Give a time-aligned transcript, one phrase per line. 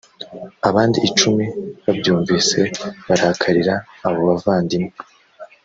[0.69, 1.45] abandi icumi
[1.85, 2.59] babyumvise
[3.07, 3.75] barakarira
[4.07, 4.93] abo bavandimwe